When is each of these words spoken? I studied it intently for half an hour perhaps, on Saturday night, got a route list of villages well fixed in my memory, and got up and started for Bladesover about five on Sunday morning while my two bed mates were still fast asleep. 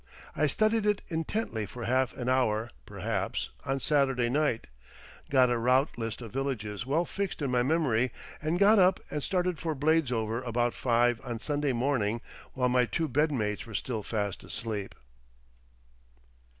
I 0.35 0.47
studied 0.47 0.87
it 0.87 1.03
intently 1.09 1.67
for 1.67 1.83
half 1.83 2.11
an 2.17 2.27
hour 2.27 2.71
perhaps, 2.87 3.51
on 3.67 3.79
Saturday 3.79 4.29
night, 4.29 4.65
got 5.29 5.51
a 5.51 5.59
route 5.59 5.95
list 5.95 6.23
of 6.23 6.33
villages 6.33 6.87
well 6.87 7.05
fixed 7.05 7.39
in 7.39 7.51
my 7.51 7.61
memory, 7.61 8.11
and 8.41 8.57
got 8.57 8.79
up 8.79 8.99
and 9.11 9.21
started 9.21 9.59
for 9.59 9.75
Bladesover 9.75 10.41
about 10.43 10.73
five 10.73 11.21
on 11.23 11.37
Sunday 11.37 11.71
morning 11.71 12.19
while 12.53 12.67
my 12.67 12.85
two 12.85 13.07
bed 13.07 13.31
mates 13.31 13.67
were 13.67 13.75
still 13.75 14.01
fast 14.01 14.43
asleep. 14.43 14.95